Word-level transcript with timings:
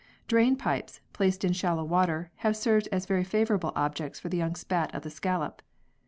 Drain 0.27 0.55
pipes, 0.55 0.99
placed 1.13 1.43
in 1.45 1.53
shallow 1.53 1.83
water, 1.83 2.31
have 2.37 2.57
served 2.57 2.89
as 2.91 3.05
very 3.05 3.23
favourable 3.23 3.71
objects 3.75 4.19
for 4.19 4.29
the 4.29 4.37
young 4.37 4.55
spat 4.55 4.95
of 4.95 5.03
the 5.03 5.11
scallop. 5.11 5.61